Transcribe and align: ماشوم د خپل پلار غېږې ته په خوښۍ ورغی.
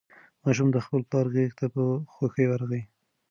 ماشوم 0.43 0.67
د 0.71 0.77
خپل 0.85 1.01
پلار 1.09 1.27
غېږې 1.33 1.55
ته 1.59 1.65
په 1.73 1.83
خوښۍ 2.13 2.45
ورغی. 2.47 2.81